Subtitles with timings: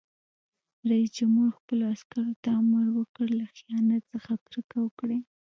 [0.89, 5.19] رئیس جمهور خپلو عسکرو ته امر وکړ؛ له خیانت څخه کرکه وکړئ!